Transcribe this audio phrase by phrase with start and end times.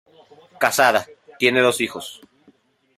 [0.59, 1.05] Casada,
[1.37, 2.21] tiene dos hijos.